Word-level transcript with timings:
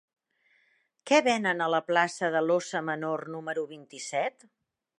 Què 1.11 1.19
venen 1.27 1.61
a 1.65 1.67
la 1.75 1.81
plaça 1.89 2.29
de 2.37 2.43
l'Óssa 2.47 2.81
Menor 2.89 3.25
número 3.35 3.67
vint-i-set? 3.75 4.49